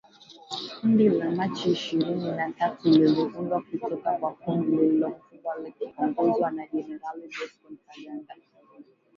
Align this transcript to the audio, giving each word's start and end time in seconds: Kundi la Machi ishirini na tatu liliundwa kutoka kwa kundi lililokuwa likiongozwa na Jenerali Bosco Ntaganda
Kundi 0.79 1.05
la 1.09 1.29
Machi 1.31 1.71
ishirini 1.71 2.31
na 2.31 2.51
tatu 2.51 2.89
liliundwa 2.89 3.61
kutoka 3.61 4.11
kwa 4.13 4.33
kundi 4.33 4.67
lililokuwa 4.77 5.59
likiongozwa 5.59 6.51
na 6.51 6.67
Jenerali 6.67 7.27
Bosco 7.27 7.69
Ntaganda 7.69 8.35